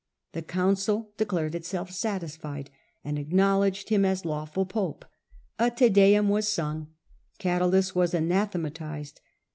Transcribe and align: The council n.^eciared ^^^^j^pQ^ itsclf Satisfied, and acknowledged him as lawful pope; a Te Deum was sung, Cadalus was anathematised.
The 0.31 0.41
council 0.41 1.11
n.^eciared 1.19 1.51
^^^^j^pQ^ 1.51 1.51
itsclf 1.53 1.91
Satisfied, 1.91 2.71
and 3.03 3.19
acknowledged 3.19 3.89
him 3.89 4.03
as 4.03 4.25
lawful 4.25 4.65
pope; 4.65 5.05
a 5.59 5.69
Te 5.69 5.89
Deum 5.89 6.27
was 6.27 6.47
sung, 6.47 6.87
Cadalus 7.37 7.93
was 7.93 8.15
anathematised. 8.15 9.21